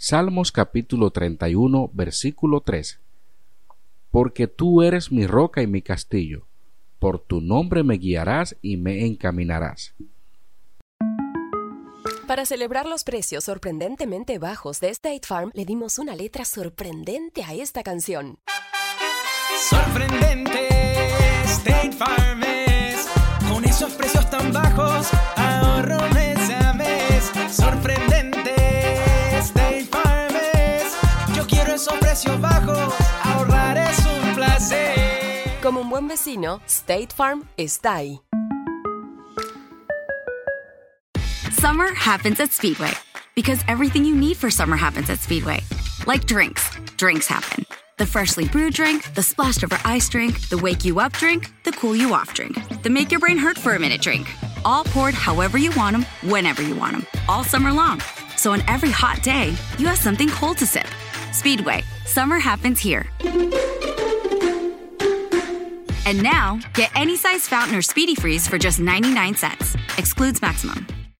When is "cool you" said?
51.72-52.14